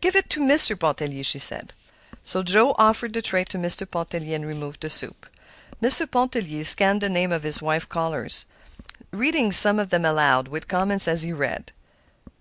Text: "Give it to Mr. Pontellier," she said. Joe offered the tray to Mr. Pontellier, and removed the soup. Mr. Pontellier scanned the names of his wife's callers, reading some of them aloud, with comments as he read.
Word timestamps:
"Give 0.00 0.14
it 0.14 0.30
to 0.30 0.40
Mr. 0.40 0.78
Pontellier," 0.78 1.24
she 1.24 1.40
said. 1.40 1.72
Joe 2.24 2.76
offered 2.78 3.12
the 3.12 3.20
tray 3.20 3.42
to 3.46 3.58
Mr. 3.58 3.90
Pontellier, 3.90 4.36
and 4.36 4.46
removed 4.46 4.82
the 4.82 4.88
soup. 4.88 5.26
Mr. 5.82 6.08
Pontellier 6.08 6.62
scanned 6.62 7.00
the 7.00 7.08
names 7.08 7.32
of 7.34 7.42
his 7.42 7.60
wife's 7.60 7.86
callers, 7.86 8.46
reading 9.10 9.50
some 9.50 9.80
of 9.80 9.90
them 9.90 10.04
aloud, 10.04 10.46
with 10.46 10.68
comments 10.68 11.08
as 11.08 11.22
he 11.22 11.32
read. 11.32 11.72